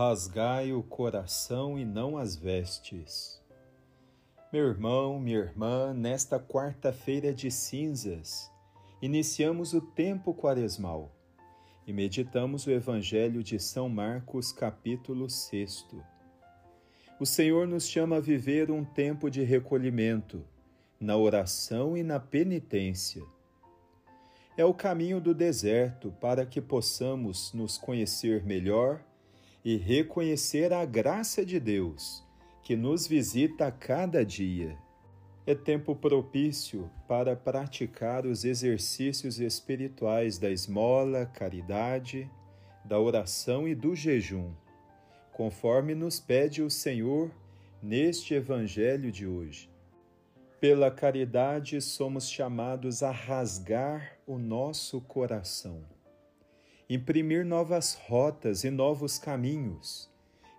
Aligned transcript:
rasgai 0.00 0.72
o 0.72 0.82
coração 0.82 1.78
e 1.78 1.84
não 1.84 2.16
as 2.16 2.34
vestes. 2.34 3.38
Meu 4.50 4.66
irmão, 4.66 5.20
minha 5.20 5.36
irmã, 5.36 5.92
nesta 5.92 6.40
quarta-feira 6.40 7.34
de 7.34 7.50
cinzas, 7.50 8.50
iniciamos 9.02 9.74
o 9.74 9.80
tempo 9.82 10.32
quaresmal 10.32 11.14
e 11.86 11.92
meditamos 11.92 12.66
o 12.66 12.70
Evangelho 12.70 13.42
de 13.42 13.60
São 13.60 13.90
Marcos, 13.90 14.52
capítulo 14.52 15.28
6. 15.28 15.88
O 17.20 17.26
Senhor 17.26 17.68
nos 17.68 17.86
chama 17.86 18.16
a 18.16 18.20
viver 18.20 18.70
um 18.70 18.82
tempo 18.82 19.30
de 19.30 19.42
recolhimento, 19.42 20.42
na 20.98 21.18
oração 21.18 21.94
e 21.94 22.02
na 22.02 22.18
penitência. 22.18 23.22
É 24.56 24.64
o 24.64 24.72
caminho 24.72 25.20
do 25.20 25.34
deserto 25.34 26.10
para 26.18 26.46
que 26.46 26.62
possamos 26.62 27.52
nos 27.52 27.76
conhecer 27.76 28.42
melhor 28.46 29.04
e 29.64 29.76
reconhecer 29.76 30.72
a 30.72 30.84
graça 30.84 31.44
de 31.44 31.60
Deus 31.60 32.24
que 32.62 32.76
nos 32.76 33.06
visita 33.06 33.66
a 33.66 33.72
cada 33.72 34.24
dia. 34.24 34.76
É 35.46 35.54
tempo 35.54 35.94
propício 35.96 36.90
para 37.08 37.34
praticar 37.34 38.26
os 38.26 38.44
exercícios 38.44 39.40
espirituais 39.40 40.38
da 40.38 40.50
esmola, 40.50 41.26
caridade, 41.26 42.30
da 42.84 42.98
oração 42.98 43.66
e 43.66 43.74
do 43.74 43.94
jejum, 43.94 44.52
conforme 45.32 45.94
nos 45.94 46.20
pede 46.20 46.62
o 46.62 46.70
Senhor 46.70 47.30
neste 47.82 48.34
Evangelho 48.34 49.10
de 49.10 49.26
hoje. 49.26 49.70
Pela 50.60 50.90
caridade 50.90 51.80
somos 51.80 52.28
chamados 52.30 53.02
a 53.02 53.10
rasgar 53.10 54.18
o 54.26 54.38
nosso 54.38 55.00
coração 55.00 55.82
imprimir 56.90 57.46
novas 57.46 57.94
rotas 57.94 58.64
e 58.64 58.70
novos 58.70 59.16
caminhos 59.16 60.10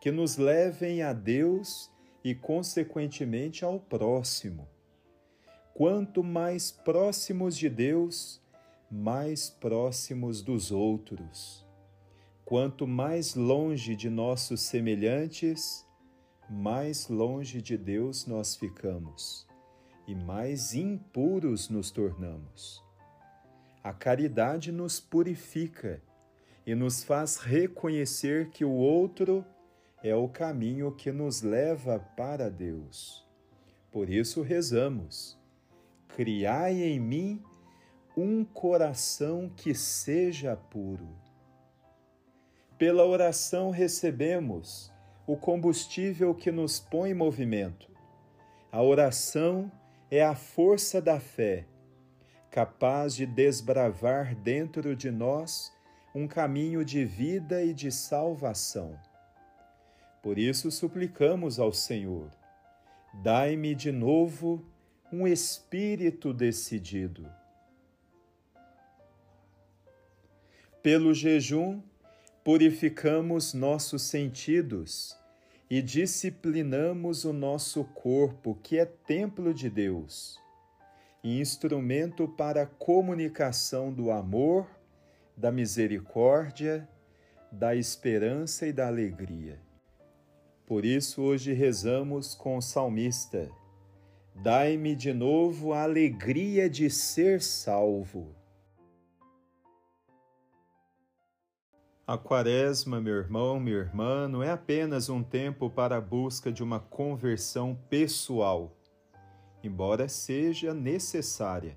que 0.00 0.10
nos 0.10 0.36
levem 0.36 1.00
a 1.00 1.12
Deus 1.12 1.88
e, 2.24 2.34
consequentemente, 2.34 3.64
ao 3.64 3.78
próximo. 3.78 4.66
Quanto 5.72 6.24
mais 6.24 6.72
próximos 6.72 7.56
de 7.56 7.68
Deus, 7.68 8.42
mais 8.90 9.48
próximos 9.48 10.42
dos 10.42 10.72
outros. 10.72 11.64
Quanto 12.44 12.88
mais 12.88 13.36
longe 13.36 13.94
de 13.94 14.10
nossos 14.10 14.62
semelhantes, 14.62 15.86
mais 16.50 17.08
longe 17.08 17.62
de 17.62 17.76
Deus 17.76 18.26
nós 18.26 18.56
ficamos 18.56 19.46
e 20.08 20.14
mais 20.14 20.74
impuros 20.74 21.68
nos 21.68 21.92
tornamos. 21.92 22.84
A 23.82 23.92
caridade 23.92 24.72
nos 24.72 24.98
purifica 24.98 26.02
e 26.66 26.74
nos 26.74 27.04
faz 27.04 27.36
reconhecer 27.36 28.50
que 28.50 28.64
o 28.64 28.72
outro 28.72 29.44
é 30.02 30.14
o 30.16 30.28
caminho 30.28 30.90
que 30.90 31.12
nos 31.12 31.40
leva 31.40 32.00
para 32.16 32.50
Deus. 32.50 33.24
Por 33.92 34.10
isso 34.10 34.42
rezamos: 34.42 35.38
Criai 36.08 36.82
em 36.82 36.98
mim 36.98 37.42
um 38.16 38.44
coração 38.44 39.48
que 39.54 39.74
seja 39.74 40.56
puro. 40.56 41.08
Pela 42.76 43.06
oração 43.06 43.70
recebemos 43.70 44.92
o 45.26 45.36
combustível 45.36 46.34
que 46.34 46.50
nos 46.50 46.80
põe 46.80 47.10
em 47.10 47.14
movimento. 47.14 47.90
A 48.72 48.82
oração 48.82 49.70
é 50.10 50.22
a 50.22 50.34
força 50.34 51.00
da 51.00 51.18
fé, 51.18 51.66
capaz 52.50 53.14
de 53.14 53.24
desbravar 53.24 54.34
dentro 54.34 54.94
de 54.94 55.10
nós 55.10 55.75
um 56.16 56.26
caminho 56.26 56.82
de 56.82 57.04
vida 57.04 57.62
e 57.62 57.74
de 57.74 57.92
salvação. 57.92 58.98
Por 60.22 60.38
isso 60.38 60.70
suplicamos 60.70 61.60
ao 61.60 61.74
Senhor: 61.74 62.30
dai-me 63.22 63.74
de 63.74 63.92
novo 63.92 64.64
um 65.12 65.28
espírito 65.28 66.32
decidido. 66.32 67.30
Pelo 70.82 71.12
jejum, 71.12 71.82
purificamos 72.42 73.52
nossos 73.52 74.00
sentidos 74.00 75.14
e 75.68 75.82
disciplinamos 75.82 77.26
o 77.26 77.32
nosso 77.34 77.84
corpo, 77.84 78.58
que 78.62 78.78
é 78.78 78.86
templo 78.86 79.52
de 79.52 79.68
Deus, 79.68 80.40
e 81.22 81.38
instrumento 81.40 82.26
para 82.26 82.62
a 82.62 82.66
comunicação 82.66 83.92
do 83.92 84.10
amor 84.10 84.75
da 85.36 85.52
misericórdia, 85.52 86.88
da 87.52 87.74
esperança 87.74 88.66
e 88.66 88.72
da 88.72 88.86
alegria. 88.86 89.60
Por 90.66 90.84
isso, 90.84 91.22
hoje 91.22 91.52
rezamos 91.52 92.34
com 92.34 92.56
o 92.56 92.62
salmista: 92.62 93.50
Dai-me 94.34 94.96
de 94.96 95.12
novo 95.12 95.72
a 95.72 95.82
alegria 95.82 96.68
de 96.68 96.90
ser 96.90 97.40
salvo. 97.40 98.34
A 102.06 102.16
Quaresma, 102.16 103.00
meu 103.00 103.16
irmão, 103.16 103.58
minha 103.58 103.78
irmã, 103.78 104.28
não 104.28 104.40
é 104.40 104.50
apenas 104.50 105.08
um 105.08 105.24
tempo 105.24 105.68
para 105.68 105.96
a 105.96 106.00
busca 106.00 106.52
de 106.52 106.62
uma 106.62 106.78
conversão 106.78 107.76
pessoal, 107.90 108.76
embora 109.62 110.08
seja 110.08 110.72
necessária, 110.72 111.76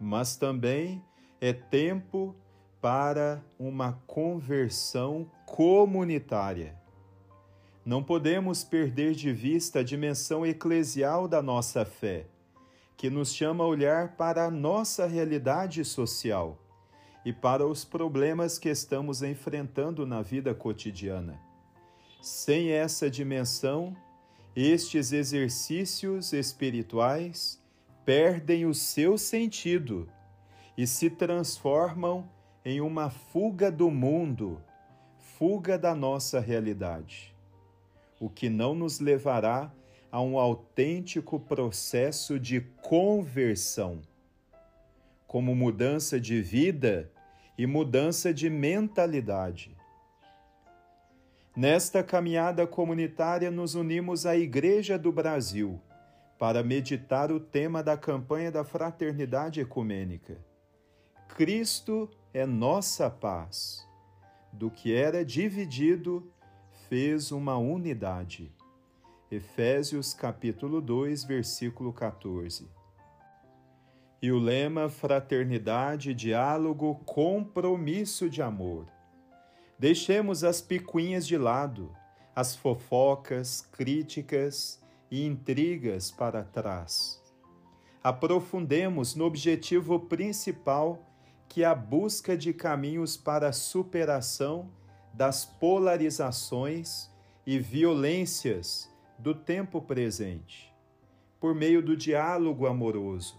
mas 0.00 0.36
também 0.36 1.04
é 1.42 1.52
tempo 1.52 2.34
para 2.80 3.44
uma 3.58 3.94
conversão 4.06 5.30
comunitária. 5.44 6.76
Não 7.84 8.02
podemos 8.02 8.62
perder 8.62 9.14
de 9.14 9.32
vista 9.32 9.80
a 9.80 9.82
dimensão 9.82 10.44
eclesial 10.46 11.26
da 11.26 11.42
nossa 11.42 11.84
fé, 11.84 12.26
que 12.96 13.08
nos 13.08 13.32
chama 13.32 13.64
a 13.64 13.66
olhar 13.66 14.16
para 14.16 14.44
a 14.44 14.50
nossa 14.50 15.06
realidade 15.06 15.84
social 15.84 16.58
e 17.24 17.32
para 17.32 17.66
os 17.66 17.84
problemas 17.84 18.58
que 18.58 18.68
estamos 18.68 19.22
enfrentando 19.22 20.06
na 20.06 20.22
vida 20.22 20.54
cotidiana. 20.54 21.40
Sem 22.20 22.70
essa 22.70 23.10
dimensão, 23.10 23.96
estes 24.54 25.12
exercícios 25.12 26.32
espirituais 26.32 27.62
perdem 28.04 28.66
o 28.66 28.74
seu 28.74 29.16
sentido 29.16 30.08
e 30.76 30.86
se 30.86 31.10
transformam 31.10 32.28
em 32.68 32.82
uma 32.82 33.08
fuga 33.08 33.70
do 33.70 33.90
mundo, 33.90 34.60
fuga 35.38 35.78
da 35.78 35.94
nossa 35.94 36.38
realidade, 36.38 37.34
o 38.20 38.28
que 38.28 38.50
não 38.50 38.74
nos 38.74 39.00
levará 39.00 39.72
a 40.12 40.20
um 40.20 40.38
autêntico 40.38 41.40
processo 41.40 42.38
de 42.38 42.60
conversão, 42.82 44.02
como 45.26 45.54
mudança 45.54 46.20
de 46.20 46.42
vida 46.42 47.10
e 47.56 47.66
mudança 47.66 48.34
de 48.34 48.50
mentalidade. 48.50 49.74
Nesta 51.56 52.02
caminhada 52.02 52.66
comunitária, 52.66 53.50
nos 53.50 53.74
unimos 53.74 54.26
à 54.26 54.36
Igreja 54.36 54.98
do 54.98 55.10
Brasil 55.10 55.80
para 56.38 56.62
meditar 56.62 57.32
o 57.32 57.40
tema 57.40 57.82
da 57.82 57.96
campanha 57.96 58.52
da 58.52 58.62
Fraternidade 58.62 59.58
Ecumênica. 59.58 60.36
Cristo 61.28 62.10
é 62.38 62.46
nossa 62.46 63.10
paz. 63.10 63.84
Do 64.52 64.70
que 64.70 64.94
era 64.94 65.24
dividido, 65.24 66.30
fez 66.88 67.32
uma 67.32 67.56
unidade. 67.56 68.54
Efésios 69.28 70.14
capítulo 70.14 70.80
2, 70.80 71.24
versículo 71.24 71.92
14. 71.92 72.70
E 74.22 74.30
o 74.30 74.38
lema 74.38 74.88
fraternidade, 74.88 76.14
diálogo, 76.14 76.94
compromisso 77.04 78.30
de 78.30 78.40
amor. 78.40 78.86
Deixemos 79.76 80.44
as 80.44 80.60
picuinhas 80.60 81.26
de 81.26 81.36
lado, 81.36 81.92
as 82.36 82.54
fofocas, 82.54 83.62
críticas 83.72 84.80
e 85.10 85.26
intrigas 85.26 86.12
para 86.12 86.44
trás. 86.44 87.20
Aprofundemos 88.00 89.16
no 89.16 89.24
objetivo 89.24 89.98
principal 89.98 91.07
que 91.48 91.64
a 91.64 91.74
busca 91.74 92.36
de 92.36 92.52
caminhos 92.52 93.16
para 93.16 93.48
a 93.48 93.52
superação 93.52 94.70
das 95.14 95.44
polarizações 95.44 97.10
e 97.46 97.58
violências 97.58 98.88
do 99.18 99.34
tempo 99.34 99.80
presente, 99.80 100.72
por 101.40 101.54
meio 101.54 101.82
do 101.82 101.96
diálogo 101.96 102.66
amoroso, 102.66 103.36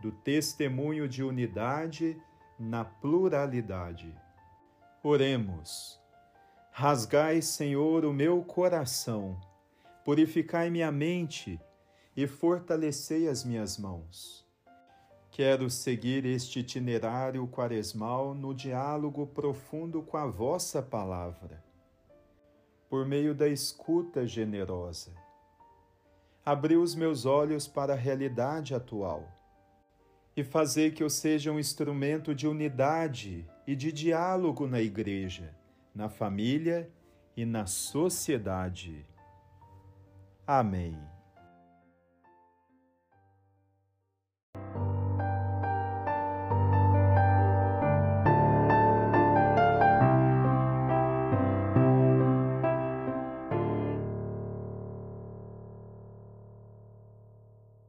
do 0.00 0.10
testemunho 0.10 1.06
de 1.06 1.22
unidade 1.22 2.16
na 2.58 2.84
pluralidade. 2.84 4.12
Oremos. 5.02 6.00
Rasgai, 6.72 7.42
Senhor, 7.42 8.04
o 8.04 8.12
meu 8.12 8.42
coração, 8.42 9.38
purificai 10.04 10.70
minha 10.70 10.90
mente 10.90 11.60
e 12.16 12.26
fortalecei 12.26 13.28
as 13.28 13.44
minhas 13.44 13.76
mãos 13.76 14.49
Quero 15.30 15.70
seguir 15.70 16.24
este 16.26 16.60
itinerário 16.60 17.46
quaresmal 17.46 18.34
no 18.34 18.52
diálogo 18.52 19.26
profundo 19.26 20.02
com 20.02 20.16
a 20.16 20.26
vossa 20.26 20.82
palavra. 20.82 21.62
por 22.90 23.06
meio 23.06 23.32
da 23.32 23.46
escuta 23.46 24.26
generosa. 24.26 25.12
Abriu 26.44 26.82
os 26.82 26.96
meus 26.96 27.24
olhos 27.24 27.68
para 27.68 27.92
a 27.92 27.96
realidade 27.96 28.74
atual 28.74 29.28
e 30.36 30.42
fazer 30.42 30.92
que 30.92 31.02
eu 31.02 31.08
seja 31.08 31.52
um 31.52 31.58
instrumento 31.60 32.34
de 32.34 32.48
unidade 32.48 33.46
e 33.64 33.76
de 33.76 33.92
diálogo 33.92 34.66
na 34.66 34.80
igreja, 34.80 35.54
na 35.94 36.08
família 36.08 36.90
e 37.36 37.44
na 37.44 37.66
sociedade. 37.66 39.06
Amém. 40.44 40.98